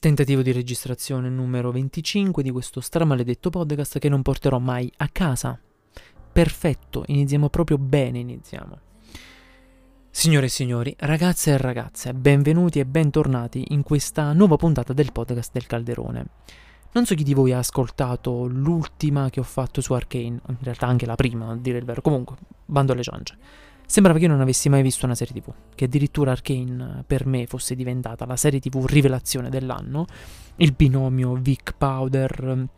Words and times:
Tentativo 0.00 0.40
di 0.40 0.52
registrazione 0.52 1.28
numero 1.28 1.70
25 1.70 2.42
di 2.42 2.50
questo 2.50 2.80
stramaledetto 2.80 3.50
podcast 3.50 3.98
che 3.98 4.08
non 4.08 4.22
porterò 4.22 4.58
mai 4.58 4.90
a 4.96 5.10
casa. 5.12 5.60
Perfetto, 6.32 7.04
iniziamo 7.08 7.50
proprio 7.50 7.76
bene, 7.76 8.20
iniziamo. 8.20 8.78
Signore 10.08 10.46
e 10.46 10.48
signori, 10.48 10.96
ragazze 11.00 11.50
e 11.50 11.58
ragazze, 11.58 12.14
benvenuti 12.14 12.78
e 12.78 12.86
bentornati 12.86 13.62
in 13.72 13.82
questa 13.82 14.32
nuova 14.32 14.56
puntata 14.56 14.94
del 14.94 15.12
podcast 15.12 15.52
del 15.52 15.66
Calderone. 15.66 16.26
Non 16.92 17.04
so 17.04 17.14
chi 17.14 17.22
di 17.22 17.34
voi 17.34 17.52
ha 17.52 17.58
ascoltato 17.58 18.46
l'ultima 18.46 19.28
che 19.28 19.40
ho 19.40 19.42
fatto 19.42 19.82
su 19.82 19.92
Arcane, 19.92 20.40
in 20.48 20.56
realtà 20.62 20.86
anche 20.86 21.04
la 21.04 21.14
prima, 21.14 21.50
a 21.50 21.56
dire 21.56 21.76
il 21.76 21.84
vero, 21.84 22.00
comunque, 22.00 22.36
bando 22.64 22.92
alle 22.92 23.02
ciance. 23.02 23.36
Sembrava 23.90 24.20
che 24.20 24.26
io 24.26 24.30
non 24.30 24.40
avessi 24.40 24.68
mai 24.68 24.82
visto 24.82 25.04
una 25.04 25.16
serie 25.16 25.40
TV, 25.40 25.52
che 25.74 25.86
addirittura 25.86 26.30
Arkane 26.30 27.02
per 27.04 27.26
me 27.26 27.46
fosse 27.46 27.74
diventata 27.74 28.24
la 28.24 28.36
serie 28.36 28.60
TV 28.60 28.84
rivelazione 28.86 29.50
dell'anno, 29.50 30.06
il 30.58 30.70
binomio 30.70 31.34
Vic 31.34 31.74
Powder 31.76 32.68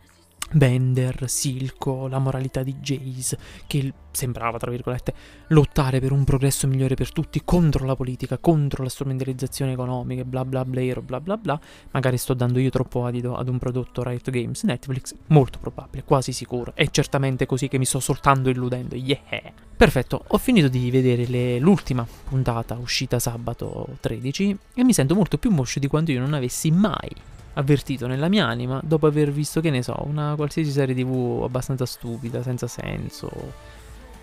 Bender, 0.53 1.27
Silco, 1.27 2.07
la 2.07 2.19
moralità 2.19 2.61
di 2.61 2.75
Jace, 2.75 3.37
che 3.65 3.91
sembrava, 4.11 4.59
tra 4.59 4.69
virgolette, 4.69 5.13
lottare 5.47 5.99
per 5.99 6.11
un 6.11 6.23
progresso 6.23 6.67
migliore 6.67 6.93
per 6.93 7.11
tutti 7.11 7.41
contro 7.43 7.85
la 7.85 7.95
politica, 7.95 8.37
contro 8.37 8.83
la 8.83 8.89
strumentalizzazione 8.89 9.71
economica, 9.71 10.23
bla 10.23 10.45
bla 10.45 10.63
bla, 10.63 10.81
bla 11.01 11.19
bla 11.19 11.37
bla. 11.37 11.59
Magari 11.91 12.17
sto 12.17 12.35
dando 12.35 12.59
io 12.59 12.69
troppo 12.69 13.05
adito 13.05 13.35
ad 13.35 13.49
un 13.49 13.57
prodotto 13.57 14.03
Riot 14.03 14.29
Games 14.29 14.63
Netflix, 14.63 15.15
molto 15.27 15.57
probabile, 15.57 16.03
quasi 16.03 16.31
sicuro. 16.31 16.73
È 16.75 16.87
certamente 16.91 17.47
così 17.47 17.67
che 17.67 17.79
mi 17.79 17.85
sto 17.85 17.99
soltanto 17.99 18.49
illudendo, 18.49 18.95
yeah! 18.95 19.51
Perfetto, 19.75 20.23
ho 20.27 20.37
finito 20.37 20.67
di 20.67 20.91
vedere 20.91 21.25
le, 21.25 21.57
l'ultima 21.57 22.07
puntata 22.29 22.75
uscita 22.75 23.17
sabato 23.17 23.97
13 23.99 24.57
e 24.75 24.83
mi 24.83 24.93
sento 24.93 25.15
molto 25.15 25.37
più 25.37 25.49
moscio 25.49 25.79
di 25.79 25.87
quanto 25.87 26.11
io 26.11 26.19
non 26.19 26.33
avessi 26.33 26.69
mai 26.69 27.09
avvertito 27.53 28.07
nella 28.07 28.29
mia 28.29 28.47
anima 28.47 28.79
dopo 28.83 29.07
aver 29.07 29.31
visto, 29.31 29.61
che 29.61 29.69
ne 29.69 29.83
so, 29.83 29.95
una 30.05 30.33
qualsiasi 30.35 30.71
serie 30.71 30.95
tv 30.95 31.41
abbastanza 31.43 31.85
stupida, 31.85 32.41
senza 32.41 32.67
senso. 32.67 33.31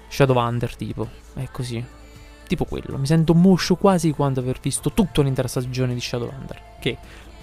Shadowhunter 0.09 0.75
tipo, 0.77 1.09
è 1.35 1.49
così. 1.51 1.85
Tipo 2.47 2.65
quello, 2.65 2.99
mi 2.99 3.07
sento 3.07 3.33
moscio 3.33 3.77
quasi 3.77 4.11
quando 4.11 4.41
aver 4.41 4.59
visto 4.61 4.93
tutta 4.93 5.21
un'intera 5.21 5.47
stagione 5.47 5.95
di 5.95 6.01
Shadowhunter, 6.01 6.63
che 6.81 6.99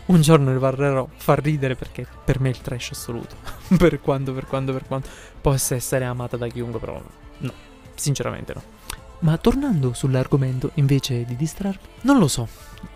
un 0.08 0.22
giorno 0.22 0.52
ne 0.52 0.60
parlerò, 0.60 1.08
fa 1.16 1.36
ridere 1.36 1.76
perché 1.76 2.06
per 2.26 2.42
me 2.42 2.50
è 2.50 2.52
il 2.52 2.62
trash 2.62 2.90
assoluto. 2.92 3.36
per 3.78 4.02
quanto, 4.02 4.34
per 4.34 4.46
quanto, 4.46 4.74
per 4.74 4.86
quanto 4.86 5.10
possa 5.40 5.76
essere 5.76 6.04
amata 6.04 6.36
da 6.36 6.48
chiunque, 6.48 6.80
però 6.80 7.02
no, 7.38 7.54
sinceramente 7.96 8.54
no. 8.54 8.62
Ma 9.20 9.38
tornando 9.38 9.94
sull'argomento, 9.94 10.72
invece 10.76 11.24
di 11.24 11.38
distrarmi, 11.38 11.80
non 12.02 12.20
lo 12.20 12.28
so, 12.28 12.48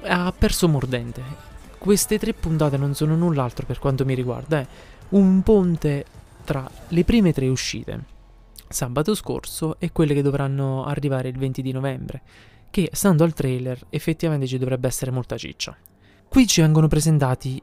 ha 0.04 0.32
perso 0.38 0.68
mordente 0.68 1.51
queste 1.82 2.20
tre 2.20 2.34
puntate 2.34 2.78
non 2.78 2.94
sono 2.94 3.16
null'altro 3.16 3.66
per 3.66 3.80
quanto 3.80 4.06
mi 4.06 4.14
riguarda, 4.14 4.60
è 4.60 4.68
un 5.10 5.42
ponte 5.42 6.06
tra 6.44 6.70
le 6.90 7.04
prime 7.04 7.34
tre 7.34 7.48
uscite 7.48 8.04
sabato 8.70 9.16
scorso 9.16 9.80
e 9.80 9.92
quelle 9.92 10.14
che 10.14 10.22
dovranno 10.22 10.86
arrivare 10.86 11.30
il 11.30 11.40
20 11.40 11.64
di 11.64 11.72
novembre, 11.72 12.22
che 12.70 12.92
stando 12.94 13.24
al 13.24 13.34
trailer 13.34 13.80
effettivamente 13.90 14.46
ci 14.46 14.60
dovrebbe 14.60 14.88
essere 14.88 15.10
molta 15.10 15.38
ciccia. 15.38 15.76
Qui 16.28 16.46
ci 16.46 16.62
vengono 16.62 16.88
presentati 16.88 17.60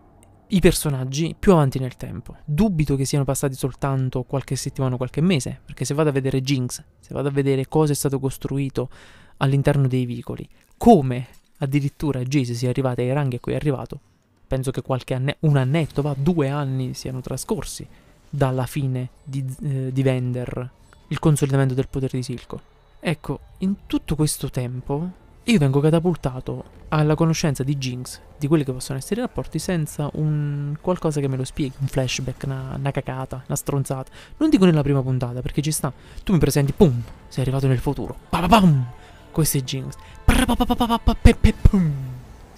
i 0.49 0.61
personaggi 0.61 1.37
più 1.39 1.53
avanti 1.53 1.79
nel 1.79 1.95
tempo. 1.97 2.39
Dubito 2.45 2.97
che 2.97 3.05
siano 3.05 3.25
passati 3.25 3.55
soltanto 3.55 4.25
qualche 4.25 4.57
settimana 4.57 4.95
o 4.95 4.97
qualche 4.97 5.21
mese, 5.21 5.61
perché 5.65 5.85
se 5.85 5.95
vado 5.95 6.09
a 6.09 6.13
vedere 6.13 6.43
Jinx, 6.43 6.83
se 6.99 7.15
vado 7.15 7.29
a 7.29 7.33
vedere 7.33 7.69
cosa 7.69 7.93
è 7.93 7.95
stato 7.95 8.19
costruito 8.19 8.91
all'interno 9.37 9.87
dei 9.87 10.07
vicoli, 10.07 10.47
come 10.77 11.29
addirittura 11.59 12.21
Jace 12.23 12.55
sia 12.55 12.71
arrivata 12.71 13.01
ai 13.01 13.13
ranghi 13.13 13.37
a 13.37 13.41
cui 13.41 13.53
è 13.53 13.57
arrivato, 13.57 14.01
penso 14.49 14.73
che 14.73 14.83
qualche 14.83 15.15
anno, 15.15 15.35
un 15.41 15.57
annetto, 15.57 16.03
va, 16.03 16.15
due 16.17 16.49
anni 16.49 16.95
siano 16.95 17.21
trascorsi 17.21 17.87
dalla 18.29 18.67
fine 18.67 19.11
di, 19.23 19.45
eh, 19.63 19.93
di 19.93 20.03
Vender, 20.03 20.71
il 21.09 21.19
consolidamento 21.19 21.75
del 21.75 21.89
potere 21.89 22.17
di 22.17 22.25
Silco. 22.25 22.61
Ecco, 22.99 23.39
in 23.59 23.87
tutto 23.87 24.17
questo 24.17 24.51
tempo 24.51 25.27
io 25.45 25.59
vengo 25.59 25.81
catapultato 25.81 26.77
alla 26.89 27.15
conoscenza 27.15 27.63
di 27.63 27.77
Jinx, 27.77 28.21
di 28.37 28.47
quelli 28.47 28.65
che 28.65 28.73
possono 28.73 28.99
essere 28.99 29.21
i 29.21 29.25
rapporti, 29.25 29.59
senza 29.59 30.11
un 30.15 30.77
qualcosa 30.81 31.21
che 31.21 31.29
me 31.29 31.37
lo 31.37 31.45
spieghi, 31.45 31.75
un 31.79 31.87
flashback, 31.87 32.43
una, 32.45 32.75
una 32.77 32.91
cacata, 32.91 33.45
una 33.47 33.57
stronzata. 33.57 34.11
Non 34.39 34.51
dico 34.51 34.65
nella 34.65 34.83
prima 34.83 35.03
puntata, 35.03 35.41
perché 35.41 35.63
ci 35.63 35.73
sta. 35.73 35.93
Tu 36.25 36.33
mi 36.33 36.39
presenti, 36.39 36.73
pum, 36.73 37.03
sei 37.29 37.43
arrivato 37.43 37.67
nel 37.67 37.79
futuro. 37.79 38.17
Pa, 38.29 38.41
pa, 38.41 38.49
pam, 38.49 38.87
questo 39.31 39.59
è 39.59 39.63
Jinx. 39.63 39.95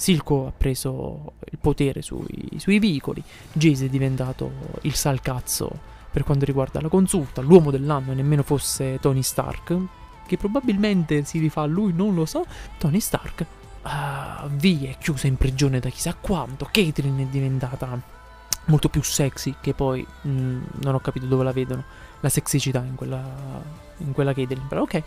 Silco 0.01 0.47
ha 0.47 0.53
preso 0.57 1.35
il 1.51 1.59
potere 1.59 2.01
sui, 2.01 2.49
sui 2.57 2.79
vicoli. 2.79 3.23
Jace 3.53 3.85
è 3.85 3.89
diventato 3.91 4.51
il 4.83 4.95
salcazzo 4.95 5.71
per 6.11 6.25
quanto 6.25 6.47
riguarda 6.47 6.81
la 6.81 6.89
consulta. 6.89 7.43
L'uomo 7.43 7.71
dell'anno 7.71 8.15
nemmeno 8.15 8.43
fosse 8.43 8.99
Tony 8.99 9.21
Stark. 9.21 9.77
Che 10.27 10.37
probabilmente 10.39 11.23
si 11.25 11.39
rifà 11.39 11.61
a 11.61 11.67
lui, 11.67 11.93
non 11.93 12.15
lo 12.15 12.25
so. 12.25 12.47
Tony 12.79 12.99
Stark. 12.99 13.45
Uh, 13.83 14.49
v 14.49 14.85
è 14.85 14.97
chiusa 14.99 15.27
in 15.27 15.37
prigione 15.37 15.81
da 15.81 15.91
chissà 15.91 16.15
quanto. 16.19 16.67
Caitlyn 16.71 17.19
è 17.19 17.25
diventata 17.25 18.01
molto 18.69 18.89
più 18.89 19.03
sexy. 19.03 19.57
Che 19.61 19.75
poi 19.75 20.01
mh, 20.23 20.31
mm, 20.31 20.63
non 20.81 20.95
ho 20.95 21.01
capito 21.01 21.27
dove 21.27 21.45
la 21.45 21.53
vedono. 21.53 21.85
La 22.21 22.31
sexicità 22.31 22.79
in 22.79 22.95
quella, 22.95 23.23
in 23.99 24.13
quella 24.13 24.33
Caitlyn. 24.33 24.67
Però 24.67 24.81
ok 24.81 25.03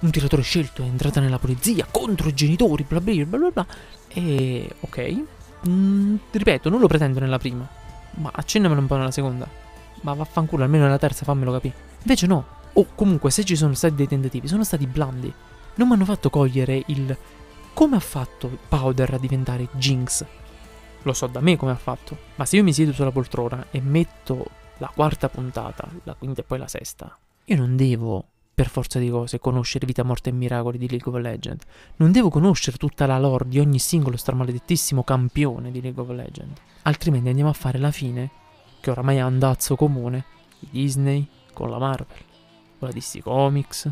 un 0.00 0.10
tiratore 0.10 0.42
scelto 0.42 0.82
è 0.82 0.86
entrata 0.86 1.20
nella 1.20 1.38
polizia 1.38 1.86
contro 1.90 2.28
i 2.28 2.34
genitori, 2.34 2.84
bla 2.86 3.00
bla 3.00 3.24
bla 3.24 3.38
bla 3.38 3.50
bla. 3.50 3.66
E 4.08 4.70
ok. 4.80 5.24
Mm, 5.68 6.16
ripeto, 6.30 6.68
non 6.68 6.80
lo 6.80 6.86
pretendo 6.86 7.20
nella 7.20 7.38
prima. 7.38 7.68
Ma 8.14 8.30
accennamelo 8.32 8.80
un 8.80 8.86
po' 8.86 8.96
nella 8.96 9.10
seconda. 9.10 9.48
Ma 10.02 10.12
vaffanculo, 10.14 10.62
almeno 10.62 10.84
nella 10.84 10.98
terza 10.98 11.24
fammelo 11.24 11.52
capire. 11.52 11.74
Invece 12.02 12.26
no. 12.26 12.46
O 12.74 12.86
comunque, 12.94 13.30
se 13.30 13.44
ci 13.44 13.56
sono 13.56 13.74
stati 13.74 13.94
dei 13.94 14.06
tentativi, 14.06 14.46
sono 14.46 14.64
stati 14.64 14.86
blandi. 14.86 15.32
Non 15.74 15.88
mi 15.88 15.94
hanno 15.94 16.04
fatto 16.04 16.30
cogliere 16.30 16.82
il... 16.86 17.16
Come 17.74 17.96
ha 17.96 18.00
fatto 18.00 18.58
Powder 18.68 19.14
a 19.14 19.18
diventare 19.18 19.68
Jinx? 19.72 20.24
Lo 21.02 21.12
so 21.12 21.26
da 21.26 21.40
me 21.40 21.56
come 21.56 21.72
ha 21.72 21.76
fatto. 21.76 22.16
Ma 22.36 22.44
se 22.44 22.56
io 22.56 22.62
mi 22.62 22.72
siedo 22.72 22.92
sulla 22.92 23.12
poltrona 23.12 23.66
e 23.70 23.80
metto 23.80 24.46
la 24.78 24.90
quarta 24.92 25.28
puntata, 25.28 25.88
la 26.04 26.14
quinta 26.14 26.40
e 26.40 26.44
poi 26.44 26.58
la 26.58 26.68
sesta, 26.68 27.16
io 27.44 27.56
non 27.56 27.76
devo 27.76 28.26
per 28.58 28.68
forza 28.68 28.98
di 28.98 29.08
cose, 29.08 29.38
conoscere 29.38 29.86
Vita, 29.86 30.02
Morte 30.02 30.30
e 30.30 30.32
Miracoli 30.32 30.78
di 30.78 30.88
League 30.88 31.08
of 31.12 31.22
Legends. 31.22 31.64
Non 31.98 32.10
devo 32.10 32.28
conoscere 32.28 32.76
tutta 32.76 33.06
la 33.06 33.16
lore 33.16 33.46
di 33.46 33.60
ogni 33.60 33.78
singolo 33.78 34.16
stramaledettissimo 34.16 35.04
campione 35.04 35.70
di 35.70 35.80
League 35.80 36.02
of 36.02 36.08
Legends. 36.08 36.60
Altrimenti 36.82 37.28
andiamo 37.28 37.50
a 37.50 37.52
fare 37.52 37.78
la 37.78 37.92
fine, 37.92 38.28
che 38.80 38.90
oramai 38.90 39.18
è 39.18 39.20
andazzo 39.20 39.76
comune, 39.76 40.24
di 40.58 40.66
Disney 40.72 41.24
con 41.52 41.70
la 41.70 41.78
Marvel, 41.78 42.24
con 42.80 42.88
la 42.88 42.92
DC 42.92 43.20
Comics, 43.20 43.88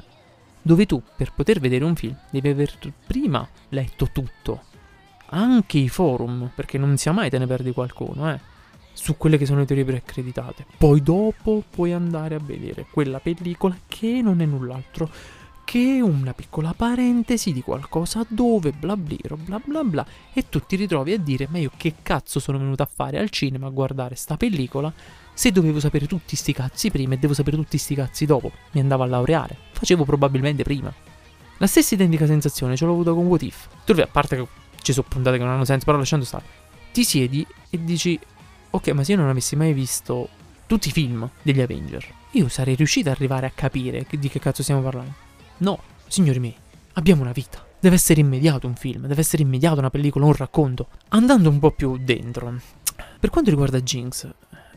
dove 0.63 0.85
tu, 0.85 1.01
per 1.17 1.33
poter 1.33 1.61
vedere 1.61 1.85
un 1.85 1.95
film, 1.95 2.19
devi 2.29 2.49
aver 2.49 2.77
prima 3.07 3.49
letto 3.69 4.09
tutto. 4.11 4.63
Anche 5.27 5.79
i 5.79 5.89
forum, 5.89 6.51
perché 6.53 6.77
non 6.77 6.97
sia 6.97 7.13
mai 7.13 7.31
te 7.31 7.39
ne 7.39 7.47
perdi 7.47 7.71
qualcuno, 7.71 8.33
eh 8.33 8.55
su 8.97 9.17
quelle 9.17 9.37
che 9.37 9.47
sono 9.47 9.61
le 9.61 9.67
teorie 9.67 9.85
preaccreditate. 9.85 10.67
Poi 10.79 11.03
dopo 11.03 11.63
puoi 11.69 11.93
andare 11.93 12.35
a 12.35 12.41
vedere 12.43 12.87
quella 12.91 13.21
pellicola 13.21 13.77
che 13.87 14.21
non 14.23 14.41
è 14.41 14.47
null'altro 14.47 15.11
che 15.65 16.01
una 16.01 16.33
piccola 16.33 16.75
parentesi 16.75 17.53
di 17.53 17.61
qualcosa 17.61 18.25
dove 18.29 18.71
bla 18.71 18.97
bliro 18.97 19.37
bla 19.37 19.61
bla 19.63 19.83
bla 19.83 20.07
e 20.33 20.49
tu 20.49 20.61
ti 20.61 20.77
ritrovi 20.77 21.13
a 21.13 21.19
dire 21.19 21.49
ma 21.51 21.59
io 21.59 21.73
che 21.77 21.95
cazzo 22.03 22.39
sono 22.39 22.59
venuto 22.59 22.85
a 22.85 22.89
fare 22.93 23.19
al 23.19 23.31
cinema 23.31 23.67
a 23.67 23.71
guardare 23.71 24.15
sta 24.15 24.37
pellicola? 24.37 24.93
Se 25.35 25.51
dovevo 25.51 25.81
sapere 25.81 26.07
tutti 26.07 26.37
sti 26.37 26.53
cazzi 26.53 26.91
prima 26.91 27.15
e 27.15 27.19
devo 27.19 27.35
sapere 27.35 27.57
tutti 27.57 27.79
sti 27.79 27.95
cazzi 27.97 28.27
dopo 28.27 28.53
mi 28.73 28.81
andavo 28.81 29.03
a 29.03 29.07
laureare. 29.07 29.57
Facevo 29.73 30.05
probabilmente 30.05 30.63
prima. 30.63 30.93
La 31.59 31.67
stessa 31.67 31.95
identica 31.95 32.27
sensazione 32.27 32.77
ce 32.77 32.85
l'ho 32.85 32.93
avuta 32.93 33.13
con 33.13 33.27
What 33.27 33.43
If. 33.43 33.69
Tu 33.85 33.93
a 34.01 34.07
parte 34.07 34.37
che 34.37 34.47
ci 34.83 34.93
sono 34.93 35.07
puntate 35.09 35.37
che 35.37 35.43
non 35.43 35.53
hanno 35.53 35.65
senso 35.65 35.85
però 35.85 35.99
lasciando 35.99 36.25
stare. 36.25 36.45
Ti 36.93 37.05
siedi 37.05 37.45
e 37.69 37.83
dici 37.83 38.19
Ok, 38.77 38.89
ma 38.89 39.03
se 39.03 39.13
io 39.13 39.19
non 39.19 39.31
avessi 39.31 39.57
mai 39.57 39.73
visto 39.73 40.29
tutti 40.67 40.89
i 40.89 40.93
film 40.93 41.27
degli 41.41 41.63
Avenger, 41.63 42.05
io 42.33 42.49
sarei 42.49 42.75
riuscito 42.75 43.09
ad 43.09 43.15
arrivare 43.15 43.47
a 43.47 43.53
capire 43.55 44.07
di 44.07 44.29
che 44.29 44.39
cazzo 44.39 44.63
stiamo 44.63 44.83
parlando. 44.83 45.15
No, 45.59 45.81
signori 46.09 46.39
miei, 46.41 46.55
abbiamo 46.93 47.23
una 47.23 47.33
vita. 47.33 47.65
Deve 47.81 47.95
essere 47.95 48.21
immediato 48.21 48.67
un 48.67 48.75
film, 48.75 49.07
deve 49.07 49.23
essere 49.23 49.43
immediato 49.43 49.79
una 49.79 49.89
pellicola, 49.89 50.27
un 50.27 50.35
racconto. 50.35 50.89
Andando 51.09 51.49
un 51.49 51.59
po' 51.59 51.71
più 51.71 51.97
dentro. 51.97 52.55
Per 53.19 53.31
quanto 53.31 53.49
riguarda 53.49 53.81
Jinx, 53.81 54.29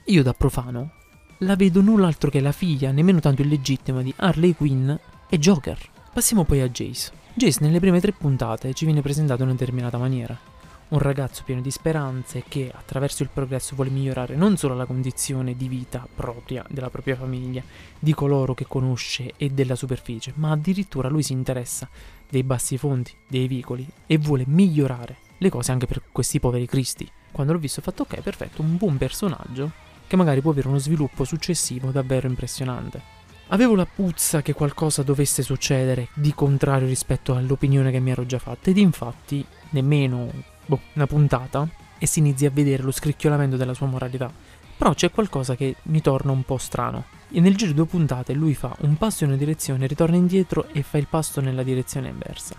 io 0.06 0.24
da 0.24 0.32
profano 0.34 0.94
la 1.40 1.58
vedo 1.58 1.82
null'altro 1.82 2.30
che 2.30 2.40
la 2.40 2.54
figlia, 2.54 2.92
nemmeno 2.92 3.20
tanto 3.20 3.42
illegittima, 3.42 4.02
di 4.02 4.14
Harley 4.16 4.54
Quinn 4.54 4.90
e 5.28 5.40
Joker. 5.40 5.78
Passiamo 6.14 6.46
poi 6.46 6.62
a 6.62 6.70
Jace. 6.70 7.12
Jace 7.34 7.60
nelle 7.60 7.82
prime 7.82 8.00
tre 8.00 8.14
puntate 8.14 8.74
ci 8.74 8.86
viene 8.86 9.02
presentato 9.02 9.42
in 9.42 9.50
una 9.50 9.58
determinata 9.58 9.98
maniera 9.98 10.49
un 10.90 11.00
ragazzo 11.00 11.44
pieno 11.46 11.62
di 11.62 11.70
speranze 11.70 12.44
che 12.48 12.72
attraverso 12.74 13.24
il 13.24 13.30
progresso 13.32 13.76
vuole 13.76 13.92
migliorare 13.92 14.36
non 14.36 14.58
solo 14.58 14.76
la 14.76 14.86
condizione 14.86 15.56
di 15.56 15.68
vita 15.68 16.08
propria 16.14 16.66
della 16.70 16.90
propria 16.90 17.16
famiglia, 17.16 17.62
di 18.00 18.14
coloro 18.14 18.54
che 18.54 18.66
conosce 18.68 19.34
e 19.38 19.50
della 19.50 19.76
superficie, 19.76 20.34
ma 20.36 20.52
addirittura 20.52 21.08
lui 21.08 21.22
si 21.24 21.34
interessa 21.34 21.88
dei 22.28 22.44
bassi 22.44 22.78
fondi, 22.78 23.12
dei 23.28 23.48
vicoli 23.48 23.88
e 24.08 24.18
vuole 24.18 24.46
migliorare 24.48 25.18
le 25.38 25.50
cose 25.50 25.72
anche 25.72 25.86
per 25.86 26.02
questi 26.12 26.40
poveri 26.40 26.66
cristi. 26.66 27.10
Quando 27.32 27.54
l'ho 27.54 27.60
visto 27.60 27.80
ho 27.80 27.84
fatto 27.84 28.04
ok, 28.04 28.22
perfetto, 28.22 28.62
un 28.62 28.76
buon 28.76 28.98
personaggio 28.98 29.72
che 30.08 30.16
magari 30.16 30.42
può 30.42 30.52
avere 30.52 30.68
uno 30.68 30.80
sviluppo 30.80 31.24
successivo 31.24 31.92
davvero 31.92 32.28
impressionante. 32.28 33.18
Avevo 33.52 33.76
la 33.76 33.86
puzza 33.86 34.42
che 34.42 34.54
qualcosa 34.54 35.04
dovesse 35.04 35.44
succedere 35.44 36.10
di 36.14 36.34
contrario 36.34 36.88
rispetto 36.88 37.36
all'opinione 37.36 37.92
che 37.92 38.00
mi 38.00 38.12
ero 38.12 38.26
già 38.26 38.40
fatta 38.40 38.70
ed 38.70 38.78
infatti 38.78 39.46
nemmeno 39.72 40.58
boh, 40.70 40.82
una 40.94 41.08
puntata 41.08 41.68
e 41.98 42.06
si 42.06 42.20
inizia 42.20 42.50
a 42.50 42.52
vedere 42.52 42.84
lo 42.84 42.92
scricchiolamento 42.92 43.58
della 43.58 43.74
sua 43.74 43.88
moralità. 43.88 44.32
Però 44.78 44.94
c'è 44.94 45.10
qualcosa 45.10 45.56
che 45.56 45.76
mi 45.84 46.00
torna 46.00 46.32
un 46.32 46.44
po' 46.44 46.58
strano. 46.58 47.06
E 47.32 47.42
nel 47.42 47.56
giro 47.56 47.72
di 47.72 47.76
due 47.76 47.86
puntate 47.86 48.34
lui 48.34 48.54
fa 48.54 48.76
un 48.82 48.96
passo 48.96 49.24
in 49.24 49.32
una 49.32 49.40
direzione, 49.40 49.88
ritorna 49.88 50.16
indietro 50.16 50.68
e 50.70 50.84
fa 50.84 50.98
il 50.98 51.08
passo 51.08 51.42
nella 51.42 51.64
direzione 51.64 52.10
inversa. 52.10 52.56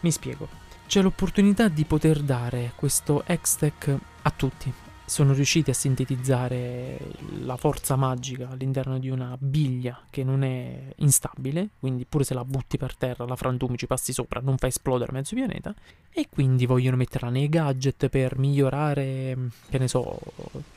Mi 0.00 0.10
spiego. 0.10 0.48
C'è 0.86 1.02
l'opportunità 1.02 1.68
di 1.68 1.84
poter 1.84 2.20
dare 2.20 2.72
questo 2.74 3.24
Hextech 3.26 3.94
a 4.22 4.30
tutti, 4.30 4.72
sono 5.08 5.32
riusciti 5.32 5.70
a 5.70 5.74
sintetizzare 5.74 6.98
la 7.40 7.56
forza 7.56 7.96
magica 7.96 8.50
all'interno 8.50 8.98
di 8.98 9.08
una 9.08 9.36
biglia 9.38 9.98
che 10.10 10.22
non 10.22 10.44
è 10.44 10.92
instabile, 10.96 11.70
quindi 11.80 12.04
pure 12.04 12.24
se 12.24 12.34
la 12.34 12.44
butti 12.44 12.76
per 12.76 12.94
terra, 12.94 13.24
la 13.24 13.34
frantumi, 13.34 13.78
ci 13.78 13.86
passi 13.86 14.12
sopra, 14.12 14.40
non 14.40 14.58
fa 14.58 14.66
esplodere 14.66 15.12
mezzo 15.12 15.34
pianeta, 15.34 15.74
e 16.12 16.28
quindi 16.28 16.66
vogliono 16.66 16.96
metterla 16.96 17.30
nei 17.30 17.48
gadget 17.48 18.08
per 18.08 18.38
migliorare, 18.38 19.36
che 19.70 19.78
ne 19.78 19.88
so, 19.88 20.18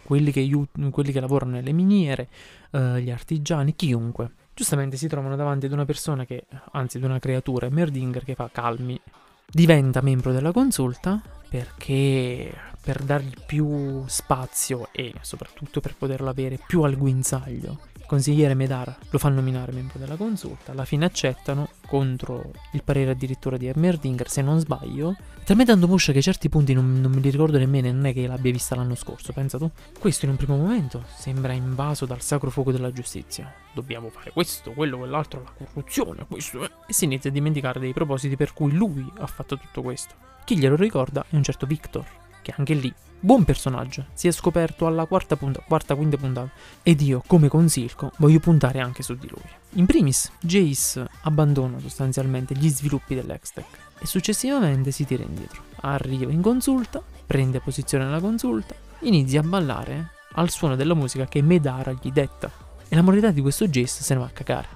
quelli 0.04 0.32
che, 0.32 0.50
quelli 0.92 1.12
che 1.12 1.20
lavorano 1.20 1.52
nelle 1.52 1.74
miniere, 1.74 2.30
eh, 2.72 3.02
gli 3.02 3.12
artigiani, 3.12 3.76
chiunque. 3.76 4.32
Giustamente 4.54 4.96
si 4.96 5.08
trovano 5.08 5.36
davanti 5.36 5.66
ad 5.66 5.74
una 5.74 5.86
persona 5.86 6.26
che, 6.26 6.46
anzi 6.72 6.98
ad 6.98 7.04
una 7.04 7.20
creatura, 7.20 7.70
Merdinger, 7.70 8.24
che 8.24 8.36
fa 8.36 8.50
calmi, 8.50 8.98
diventa 9.46 10.00
membro 10.00 10.32
della 10.32 10.54
consulta 10.54 11.22
perché 11.50 12.71
per 12.82 13.04
dargli 13.04 13.34
più 13.46 14.04
spazio 14.08 14.90
e 14.92 15.14
soprattutto 15.22 15.80
per 15.80 15.96
poterlo 15.96 16.30
avere 16.30 16.60
più 16.66 16.82
al 16.82 16.98
guinzaglio. 16.98 17.80
Il 17.98 18.06
consigliere 18.08 18.56
Medara 18.56 18.98
lo 19.10 19.18
fa 19.20 19.30
nominare 19.30 19.72
membro 19.72 20.00
della 20.00 20.16
consulta, 20.16 20.72
alla 20.72 20.86
fine 20.86 21.06
accettano 21.06 21.70
contro 21.86 22.52
il 22.72 22.84
parere 22.84 23.12
addirittura 23.12 23.58
di 23.58 23.68
Emmerdinger, 23.68 24.30
se 24.30 24.42
non 24.42 24.60
sbaglio. 24.60 25.16
Talmente 25.44 25.72
tanto 25.72 25.88
muscia 25.88 26.12
che 26.12 26.22
certi 26.22 26.50
punti 26.50 26.74
non, 26.74 27.02
non, 27.02 27.12
me 27.12 27.20
li 27.20 27.30
ricordo 27.30 27.58
nemmeno, 27.58 27.92
non 27.92 28.06
è 28.06 28.14
che 28.14 28.28
l'abbia 28.28 28.52
vista 28.52 28.76
l'anno 28.76 28.96
scorso, 28.96 29.34
pensa 29.34 29.58
tu. 29.58 29.70
Questo 30.00 30.26
in 30.26 30.32
un 30.32 30.38
primo 30.38 30.56
momento 30.56 31.04
sembra 31.16 31.54
invaso 31.54 32.06
dal 32.06 32.22
sacro 32.22 32.50
fuoco 32.50 32.72
della 32.72 32.92
giustizia. 32.92 33.54
Dobbiamo 33.74 34.10
fare 34.10 34.32
questo, 34.32 34.72
quello, 34.72 34.98
quell'altro, 34.98 35.44
la 35.44 35.52
corruzione, 35.66 36.26
questo. 36.28 36.64
Eh. 36.64 36.72
E 36.88 36.94
si 36.94 37.06
inizia 37.06 37.30
a 37.30 37.34
dimenticare 37.34 37.80
dei 37.80 37.94
propositi 37.94 38.36
per 38.36 38.54
cui 38.54 38.72
lui 38.72 39.06
ha 39.18 39.28
fatto 39.28 39.58
tutto 39.58 39.82
questo. 39.82 40.16
Chi 40.44 40.58
glielo 40.58 40.76
ricorda 40.76 41.26
è 41.30 41.36
un 41.36 41.44
certo 41.44 41.66
Victor, 41.66 42.06
che 42.42 42.54
anche 42.58 42.74
lì, 42.74 42.94
buon 43.20 43.44
personaggio, 43.44 44.06
si 44.14 44.28
è 44.28 44.32
scoperto 44.32 44.88
alla 44.88 45.06
quarta, 45.06 45.36
punta, 45.36 45.64
quarta 45.66 45.96
quinta 45.96 46.18
puntata. 46.18 46.50
Ed 46.84 47.02
io, 47.02 47.24
come 47.26 47.48
consilco, 47.48 48.12
voglio 48.18 48.40
puntare 48.40 48.80
anche 48.80 49.04
su 49.04 49.16
di 49.16 49.28
lui. 49.30 49.44
In 49.76 49.86
primis, 49.86 50.32
Jace 50.40 51.08
abbandona 51.22 51.80
sostanzialmente 51.80 52.56
gli 52.56 52.70
sviluppi 52.70 53.16
dell'Extech 53.16 53.66
e 54.00 54.06
successivamente 54.06 54.92
si 54.92 55.06
tira 55.06 55.24
indietro. 55.24 55.64
Arriva 55.82 56.32
in 56.32 56.42
consulta, 56.42 57.02
prende 57.26 57.60
posizione 57.60 58.06
nella 58.06 58.20
consulta, 58.20 58.76
inizia 59.02 59.40
a 59.40 59.44
ballare 59.44 60.12
al 60.34 60.50
suono 60.50 60.76
della 60.76 60.94
musica 60.94 61.26
che 61.26 61.42
Medara 61.42 61.94
gli 61.94 62.12
detta. 62.12 62.52
E 62.88 62.96
la 62.96 63.02
moralità 63.02 63.32
di 63.32 63.42
questo 63.42 63.68
Jace 63.68 64.04
se 64.04 64.14
ne 64.14 64.20
va 64.20 64.26
a 64.26 64.30
cagare. 64.30 64.68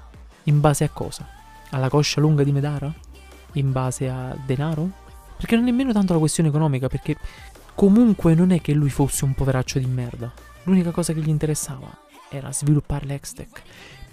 In 0.43 0.59
base 0.59 0.83
a 0.83 0.89
cosa? 0.89 1.27
Alla 1.71 1.89
coscia 1.89 2.21
lunga 2.21 2.43
di 2.43 2.51
Medara? 2.51 2.93
In 3.53 3.71
base 3.71 4.07
a 4.07 4.37
denaro? 4.45 5.03
Perché 5.37 5.55
non 5.55 5.65
è 5.65 5.69
nemmeno 5.69 5.91
tanto 5.91 6.13
la 6.13 6.19
questione 6.19 6.49
economica, 6.49 6.87
perché 6.87 7.17
comunque 7.73 8.33
non 8.35 8.51
è 8.51 8.61
che 8.61 8.73
lui 8.73 8.89
fosse 8.89 9.25
un 9.25 9.33
poveraccio 9.33 9.79
di 9.79 9.85
merda. 9.85 10.31
L'unica 10.63 10.91
cosa 10.91 11.13
che 11.13 11.21
gli 11.21 11.29
interessava 11.29 11.95
era 12.29 12.51
sviluppare 12.51 13.05
l'Extech. 13.05 13.61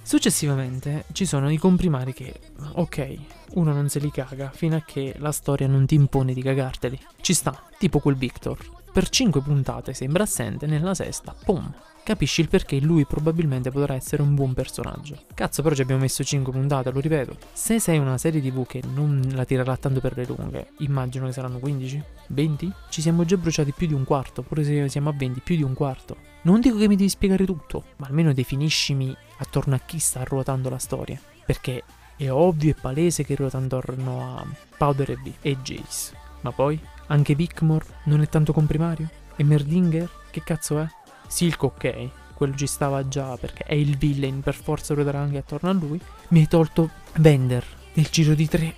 Successivamente 0.02 1.04
ci 1.12 1.24
sono 1.24 1.48
i 1.50 1.56
comprimari 1.56 2.12
che, 2.12 2.40
ok, 2.72 3.14
uno 3.54 3.72
non 3.72 3.88
se 3.88 4.00
li 4.00 4.10
caga 4.10 4.50
fino 4.52 4.76
a 4.76 4.82
che 4.84 5.14
la 5.18 5.30
storia 5.30 5.68
non 5.68 5.86
ti 5.86 5.94
impone 5.94 6.34
di 6.34 6.42
cagarteli. 6.42 6.98
Ci 7.20 7.34
sta, 7.34 7.62
tipo 7.78 8.00
quel 8.00 8.16
Victor. 8.16 8.58
Per 8.92 9.08
5 9.08 9.40
puntate 9.40 9.94
sembra 9.94 10.24
assente, 10.24 10.66
nella 10.66 10.94
sesta, 10.94 11.34
pum, 11.44 11.72
capisci 12.02 12.40
il 12.40 12.48
perché 12.48 12.80
lui 12.80 13.04
probabilmente 13.06 13.70
potrà 13.70 13.94
essere 13.94 14.22
un 14.22 14.34
buon 14.34 14.54
personaggio. 14.54 15.24
Cazzo, 15.34 15.62
però 15.62 15.74
ci 15.74 15.82
abbiamo 15.82 16.00
messo 16.00 16.24
5 16.24 16.52
puntate, 16.52 16.90
lo 16.90 17.00
ripeto. 17.00 17.36
Se 17.52 17.78
sei 17.78 17.98
una 17.98 18.18
serie 18.18 18.40
TV 18.40 18.66
che 18.66 18.82
non 18.92 19.22
la 19.32 19.44
tirerà 19.44 19.76
tanto 19.76 20.00
per 20.00 20.16
le 20.16 20.26
lunghe, 20.26 20.70
immagino 20.78 21.26
che 21.26 21.32
saranno 21.32 21.58
15? 21.58 22.02
20? 22.28 22.72
Ci 22.88 23.00
siamo 23.00 23.24
già 23.24 23.36
bruciati 23.36 23.72
più 23.72 23.86
di 23.86 23.94
un 23.94 24.04
quarto, 24.04 24.42
pure 24.42 24.64
se 24.64 24.88
siamo 24.88 25.10
a 25.10 25.14
20, 25.16 25.40
più 25.40 25.56
di 25.56 25.62
un 25.62 25.74
quarto. 25.74 26.16
Non 26.42 26.60
dico 26.60 26.76
che 26.76 26.88
mi 26.88 26.96
devi 26.96 27.08
spiegare 27.08 27.44
tutto, 27.44 27.84
ma 27.96 28.06
almeno 28.06 28.32
definiscimi 28.32 29.14
attorno 29.38 29.74
a 29.74 29.80
chi 29.84 29.98
sta 29.98 30.24
ruotando 30.24 30.68
la 30.68 30.78
storia. 30.78 31.20
Perché 31.44 31.82
è 32.16 32.30
ovvio 32.30 32.70
e 32.70 32.76
palese 32.80 33.24
che 33.24 33.34
ruota 33.34 33.58
intorno 33.58 34.36
a 34.36 34.46
Powder 34.76 35.10
e 35.10 35.16
B 35.16 35.32
e 35.40 35.56
Jace. 35.62 36.16
Ma 36.40 36.52
poi, 36.52 36.78
anche 37.06 37.34
Bickmore 37.34 37.86
non 38.04 38.20
è 38.20 38.28
tanto 38.28 38.52
comprimario? 38.52 39.08
E 39.36 39.44
Merdinger? 39.44 40.08
Che 40.30 40.42
cazzo 40.42 40.78
è? 40.78 40.86
Silk 41.32 41.62
ok, 41.62 42.08
quello 42.34 42.54
ci 42.54 42.66
stava 42.66 43.08
già 43.08 43.38
perché 43.38 43.64
è 43.64 43.72
il 43.72 43.96
villain, 43.96 44.42
per 44.42 44.54
forza 44.54 44.92
ruoterà 44.92 45.20
anche 45.20 45.38
attorno 45.38 45.70
a 45.70 45.72
lui. 45.72 45.98
Mi 46.28 46.40
hai 46.40 46.46
tolto 46.46 46.90
Bender 47.16 47.64
nel 47.94 48.06
giro 48.10 48.34
di 48.34 48.46
tre 48.46 48.74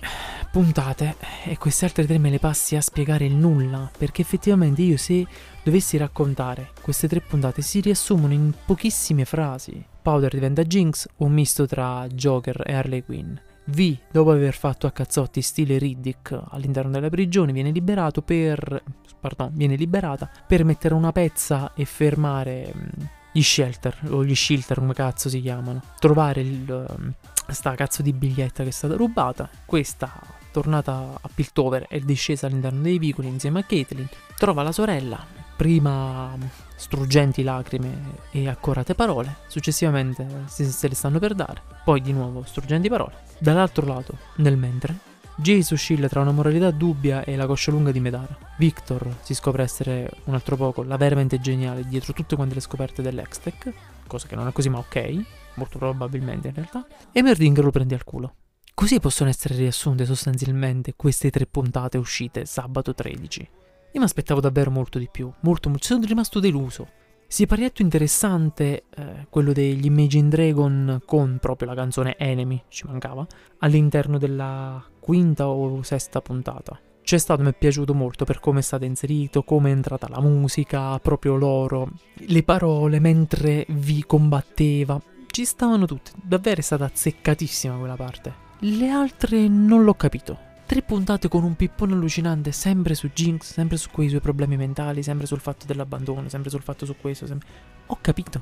puntate 0.53 1.17
e 1.43 1.57
queste 1.57 1.83
altre 1.83 2.05
tre 2.05 2.17
me 2.17 2.29
le 2.29 2.39
passi 2.39 2.77
a 2.77 2.81
spiegare 2.81 3.25
il 3.25 3.35
nulla, 3.35 3.91
perché 3.97 4.21
effettivamente 4.21 4.83
io 4.83 4.95
se 4.95 5.27
dovessi 5.63 5.97
raccontare 5.97 6.69
queste 6.81 7.09
tre 7.09 7.19
puntate 7.19 7.61
si 7.61 7.81
riassumono 7.81 8.31
in 8.31 8.53
pochissime 8.65 9.25
frasi. 9.25 9.85
Powder 10.01 10.31
diventa 10.31 10.63
Jinx, 10.63 11.07
un 11.17 11.33
misto 11.33 11.67
tra 11.67 12.07
Joker 12.07 12.63
e 12.65 12.73
Harley 12.73 13.03
Quinn. 13.03 13.35
V, 13.65 13.97
dopo 14.11 14.31
aver 14.31 14.53
fatto 14.53 14.85
a 14.85 14.91
cazzotti 14.91 15.41
stile 15.41 15.77
Riddick 15.77 16.39
all'interno 16.49 16.91
della 16.91 17.09
prigione, 17.09 17.51
viene 17.51 17.71
liberato 17.71 18.21
per. 18.21 18.83
Pardon, 19.19 19.51
viene 19.53 19.75
liberata 19.75 20.29
per 20.45 20.63
mettere 20.63 20.93
una 20.93 21.11
pezza 21.11 21.73
e 21.73 21.85
fermare 21.85 22.71
mm, 22.75 23.05
gli 23.31 23.41
shelter, 23.41 23.97
o 24.09 24.23
gli 24.23 24.35
shelter 24.35 24.77
come 24.77 24.93
cazzo 24.93 25.29
si 25.29 25.41
chiamano. 25.41 25.81
Trovare 25.97 26.41
il, 26.41 26.97
mm, 26.99 27.09
sta 27.47 27.73
cazzo 27.73 28.03
di 28.03 28.13
biglietta 28.13 28.61
che 28.61 28.69
è 28.69 28.71
stata 28.71 28.95
rubata. 28.95 29.49
Questa, 29.65 30.11
tornata 30.51 31.17
a 31.19 31.29
Piltover, 31.33 31.87
è 31.87 31.99
discesa 31.99 32.45
all'interno 32.45 32.81
dei 32.81 32.99
vicoli 32.99 33.27
insieme 33.27 33.59
a 33.59 33.63
Caitlyn. 33.63 34.07
Trova 34.37 34.61
la 34.61 34.71
sorella, 34.71 35.25
prima 35.55 36.37
struggenti 36.75 37.43
lacrime 37.43 38.17
e 38.31 38.47
accorate 38.47 38.95
parole, 38.95 39.37
successivamente 39.47 40.27
se, 40.47 40.87
le 40.87 40.95
stanno 40.95 41.19
per 41.19 41.33
dare, 41.33 41.61
poi 41.83 42.01
di 42.01 42.11
nuovo 42.11 42.43
struggenti 42.43 42.89
parole. 42.89 43.23
Dall'altro 43.39 43.85
lato, 43.85 44.17
nel 44.37 44.57
mentre, 44.57 45.13
Jace 45.37 45.73
oscilla 45.73 46.07
tra 46.07 46.21
una 46.21 46.31
moralità 46.31 46.71
dubbia 46.71 47.23
e 47.23 47.35
la 47.35 47.45
coscia 47.45 47.71
lunga 47.71 47.91
di 47.91 47.99
Medara. 47.99 48.37
Victor 48.57 49.17
si 49.21 49.33
scopre 49.33 49.63
essere 49.63 50.09
un 50.25 50.33
altro 50.33 50.55
poco 50.55 50.81
la 50.83 50.95
veramente 50.95 51.41
geniale 51.41 51.85
dietro 51.85 52.13
tutte 52.13 52.35
quante 52.35 52.55
le 52.55 52.61
scoperte 52.61 53.01
dell'Extech, 53.01 53.73
cosa 54.07 54.27
che 54.27 54.35
non 54.35 54.47
è 54.47 54.53
così 54.53 54.69
ma 54.69 54.77
ok, 54.77 55.25
molto 55.55 55.77
probabilmente 55.77 56.47
in 56.47 56.53
realtà, 56.53 56.87
e 57.11 57.21
Merdinger 57.21 57.65
lo 57.65 57.71
prende 57.71 57.95
al 57.95 58.05
culo. 58.05 58.35
Così 58.73 58.99
possono 58.99 59.29
essere 59.29 59.55
riassunte 59.55 60.05
sostanzialmente 60.05 60.93
queste 60.95 61.29
tre 61.29 61.45
puntate 61.45 61.97
uscite 61.97 62.45
sabato 62.45 62.93
13. 62.93 63.49
Io 63.95 64.01
mi 64.01 64.07
aspettavo 64.07 64.41
davvero 64.41 64.71
molto 64.71 64.99
di 64.99 65.07
più, 65.09 65.31
molto, 65.39 65.69
molto, 65.69 65.85
sono 65.85 66.05
rimasto 66.05 66.41
deluso. 66.41 66.85
Siparietto 67.27 67.81
interessante, 67.81 68.83
eh, 68.93 69.25
quello 69.29 69.53
degli 69.53 69.85
Imagine 69.85 70.27
Dragon 70.27 71.01
con 71.05 71.37
proprio 71.39 71.69
la 71.69 71.75
canzone 71.75 72.17
Enemy, 72.17 72.63
ci 72.67 72.85
mancava, 72.87 73.25
all'interno 73.59 74.17
della 74.17 74.83
quinta 74.99 75.47
o 75.47 75.81
sesta 75.81 76.19
puntata. 76.19 76.77
C'è 77.03 77.17
stato, 77.17 77.41
mi 77.41 77.51
è 77.51 77.53
piaciuto 77.53 77.93
molto 77.93 78.25
per 78.25 78.41
come 78.41 78.59
è 78.59 78.63
stato 78.63 78.83
inserito, 78.83 79.43
come 79.43 79.69
è 79.69 79.73
entrata 79.73 80.09
la 80.09 80.19
musica, 80.19 80.99
proprio 80.99 81.37
loro, 81.37 81.91
le 82.15 82.43
parole 82.43 82.99
mentre 82.99 83.65
vi 83.69 84.03
combatteva. 84.05 85.01
Ci 85.27 85.45
stavano 85.45 85.85
tutte, 85.85 86.11
davvero 86.21 86.59
è 86.59 86.63
stata 86.63 86.83
azzeccatissima 86.83 87.77
quella 87.77 87.95
parte. 87.95 88.33
Le 88.59 88.89
altre 88.89 89.47
non 89.47 89.85
l'ho 89.85 89.93
capito. 89.93 90.44
Tre 90.67 90.81
puntate 90.81 91.27
con 91.27 91.43
un 91.43 91.55
pippone 91.55 91.93
allucinante, 91.93 92.51
sempre 92.51 92.95
su 92.95 93.09
Jinx, 93.13 93.53
sempre 93.53 93.77
su 93.77 93.91
quei 93.91 94.09
suoi 94.09 94.19
problemi 94.19 94.57
mentali, 94.57 95.03
sempre 95.03 95.27
sul 95.27 95.39
fatto 95.39 95.67
dell'abbandono, 95.67 96.27
sempre 96.27 96.49
sul 96.49 96.63
fatto 96.63 96.87
su 96.87 96.95
questo. 96.99 97.27
Sempre... 97.27 97.47
Ho 97.85 97.97
capito. 98.01 98.41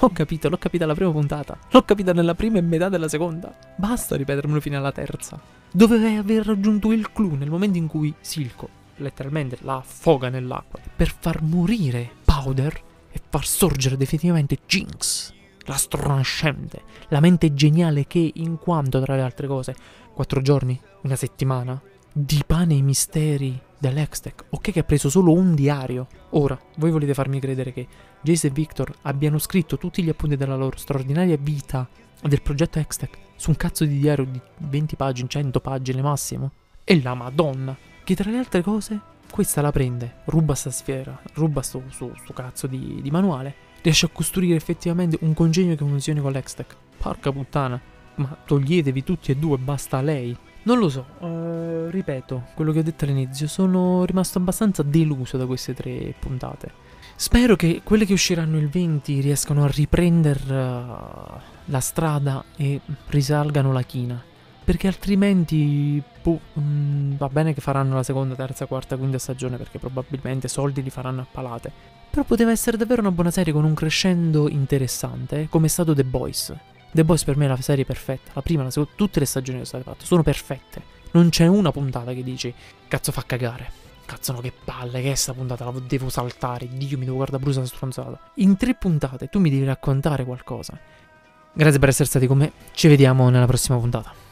Ho 0.00 0.10
capito, 0.10 0.48
l'ho 0.48 0.58
capita 0.58 0.82
alla 0.82 0.94
prima 0.96 1.12
puntata. 1.12 1.56
L'ho 1.70 1.84
capita 1.84 2.12
nella 2.12 2.34
prima 2.34 2.58
e 2.58 2.62
metà 2.62 2.88
della 2.88 3.06
seconda. 3.06 3.56
Basta 3.76 4.16
ripetermelo 4.16 4.60
fino 4.60 4.76
alla 4.76 4.90
terza. 4.90 5.40
Doveva 5.70 6.18
aver 6.18 6.44
raggiunto 6.44 6.90
il 6.90 7.12
clou 7.12 7.36
nel 7.36 7.48
momento 7.48 7.78
in 7.78 7.86
cui 7.86 8.12
Silco, 8.20 8.68
letteralmente, 8.96 9.58
la 9.60 9.76
affoga 9.76 10.28
nell'acqua 10.30 10.80
per 10.96 11.14
far 11.16 11.42
morire 11.42 12.10
Powder 12.24 12.82
e 13.12 13.20
far 13.28 13.46
sorgere 13.46 13.96
definitivamente 13.96 14.58
Jinx. 14.66 15.32
La 15.66 15.76
stronascente, 15.76 16.82
la 17.08 17.20
mente 17.20 17.54
geniale 17.54 18.06
che, 18.06 18.30
in 18.34 18.58
quanto 18.58 19.00
tra 19.00 19.14
le 19.14 19.22
altre 19.22 19.46
cose, 19.46 19.74
quattro 20.12 20.40
giorni, 20.42 20.78
una 21.02 21.16
settimana, 21.16 21.80
di 22.12 22.42
pane 22.46 22.74
i 22.74 22.82
misteri 22.82 23.60
dell'Extech. 23.78 24.44
Ok 24.50 24.70
che 24.70 24.80
ha 24.80 24.84
preso 24.84 25.08
solo 25.08 25.32
un 25.32 25.54
diario. 25.54 26.06
Ora, 26.30 26.58
voi 26.76 26.90
volete 26.90 27.14
farmi 27.14 27.40
credere 27.40 27.72
che 27.72 27.86
Jace 28.20 28.48
e 28.48 28.50
Victor 28.50 28.94
abbiano 29.02 29.38
scritto 29.38 29.78
tutti 29.78 30.02
gli 30.02 30.08
appunti 30.08 30.36
della 30.36 30.56
loro 30.56 30.76
straordinaria 30.76 31.36
vita 31.36 31.88
del 32.22 32.42
progetto 32.42 32.78
Extech 32.78 33.18
su 33.34 33.50
un 33.50 33.56
cazzo 33.56 33.84
di 33.84 33.98
diario 33.98 34.24
di 34.24 34.40
20 34.58 34.94
pagine, 34.94 35.28
100 35.28 35.60
pagine 35.60 36.00
massimo? 36.00 36.52
E 36.84 37.02
la 37.02 37.14
madonna, 37.14 37.76
che 38.04 38.14
tra 38.14 38.30
le 38.30 38.38
altre 38.38 38.62
cose, 38.62 39.00
questa 39.28 39.60
la 39.60 39.72
prende, 39.72 40.18
ruba 40.26 40.54
sta 40.54 40.70
sfera, 40.70 41.20
ruba 41.34 41.62
sto, 41.62 41.82
sto, 41.88 42.14
sto 42.22 42.32
cazzo 42.32 42.68
di, 42.68 43.00
di, 43.02 43.10
manuale, 43.10 43.54
riesce 43.82 44.06
a 44.06 44.10
costruire 44.10 44.56
effettivamente 44.56 45.18
un 45.20 45.34
congegno 45.34 45.74
che 45.74 45.84
funzioni 45.84 46.20
con 46.20 46.32
l'Extech. 46.32 46.76
Porca 46.96 47.32
puttana, 47.32 47.80
ma 48.16 48.36
toglietevi 48.44 49.04
tutti 49.04 49.30
e 49.30 49.36
due, 49.36 49.58
basta 49.58 50.00
lei. 50.00 50.36
Non 50.64 50.78
lo 50.78 50.88
so, 50.88 51.04
uh, 51.18 51.90
ripeto 51.90 52.50
quello 52.54 52.70
che 52.70 52.78
ho 52.78 52.82
detto 52.82 53.04
all'inizio, 53.04 53.48
sono 53.48 54.04
rimasto 54.04 54.38
abbastanza 54.38 54.84
deluso 54.84 55.36
da 55.36 55.46
queste 55.46 55.74
tre 55.74 56.14
puntate. 56.18 56.90
Spero 57.16 57.56
che 57.56 57.82
quelle 57.84 58.06
che 58.06 58.12
usciranno 58.12 58.58
il 58.58 58.68
20 58.68 59.20
riescano 59.20 59.64
a 59.64 59.66
riprendere 59.68 60.40
uh, 60.44 61.40
la 61.66 61.80
strada 61.80 62.44
e 62.56 62.80
risalgano 63.08 63.72
la 63.72 63.82
china. 63.82 64.22
Perché 64.64 64.86
altrimenti 64.86 66.00
boh, 66.22 66.40
mh, 66.52 66.60
mm, 66.60 67.12
va 67.16 67.28
bene 67.28 67.52
che 67.52 67.60
faranno 67.60 67.96
la 67.96 68.04
seconda, 68.04 68.36
terza, 68.36 68.66
quarta, 68.66 68.96
quinta 68.96 69.18
stagione 69.18 69.56
perché 69.56 69.80
probabilmente 69.80 70.46
soldi 70.46 70.82
li 70.82 70.90
faranno 70.90 71.22
a 71.22 71.26
palate. 71.30 71.72
Però 72.12 72.24
poteva 72.24 72.50
essere 72.50 72.76
davvero 72.76 73.00
una 73.00 73.10
buona 73.10 73.30
serie 73.30 73.54
con 73.54 73.64
un 73.64 73.72
crescendo 73.72 74.46
interessante, 74.46 75.46
come 75.48 75.64
è 75.64 75.68
stato 75.70 75.94
The 75.94 76.04
Boys. 76.04 76.54
The 76.90 77.04
Boys 77.04 77.24
per 77.24 77.38
me 77.38 77.46
è 77.46 77.48
la 77.48 77.56
serie 77.56 77.86
perfetta. 77.86 78.32
La 78.34 78.42
prima, 78.42 78.62
la 78.62 78.70
seconda, 78.70 78.92
tutte 78.94 79.18
le 79.18 79.24
stagioni 79.24 79.60
che 79.60 79.64
sono 79.64 79.80
state 79.80 79.96
fatte 79.96 80.06
sono 80.06 80.22
perfette. 80.22 80.82
Non 81.12 81.30
c'è 81.30 81.46
una 81.46 81.72
puntata 81.72 82.12
che 82.12 82.22
dici, 82.22 82.52
cazzo 82.86 83.12
fa 83.12 83.24
cagare. 83.24 83.72
Cazzo 84.04 84.32
no, 84.32 84.40
che 84.40 84.52
palle, 84.52 85.00
che 85.00 85.12
è 85.12 85.14
sta 85.14 85.32
puntata, 85.32 85.64
la 85.64 85.72
devo 85.86 86.10
saltare. 86.10 86.68
Dio, 86.70 86.98
mi 86.98 87.06
devo 87.06 87.16
guardare 87.16 87.42
brusa 87.42 87.64
stronzata. 87.64 88.20
In 88.34 88.58
tre 88.58 88.74
puntate 88.74 89.28
tu 89.28 89.40
mi 89.40 89.48
devi 89.48 89.64
raccontare 89.64 90.26
qualcosa. 90.26 90.78
Grazie 91.54 91.78
per 91.78 91.88
essere 91.88 92.08
stati 92.10 92.26
con 92.26 92.36
me. 92.36 92.52
Ci 92.72 92.88
vediamo 92.88 93.30
nella 93.30 93.46
prossima 93.46 93.78
puntata. 93.78 94.31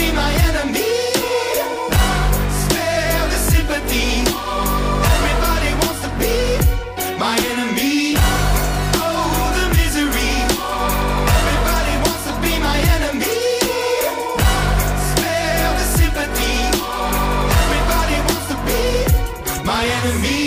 be 0.00 0.12
my 0.12 0.32
enemy. 0.48 0.92
Spare 2.62 3.24
the 3.32 3.40
sympathy. 3.52 4.08
Everybody 5.14 5.70
wants 5.82 6.00
to 6.04 6.10
be 6.20 6.36
my 7.24 7.36
enemy. 7.52 8.16
Oh, 9.04 9.44
the 9.56 9.66
misery. 9.76 10.32
Everybody 11.38 11.94
wants 12.04 12.24
to 12.28 12.34
be 12.44 12.52
my 12.68 12.78
enemy. 12.96 13.40
Spare 15.10 15.70
the 15.80 15.86
sympathy. 15.98 16.56
Everybody 17.62 18.16
wants 18.28 18.46
to 18.52 18.56
be 18.68 18.82
my 19.70 19.82
enemy. 19.98 20.39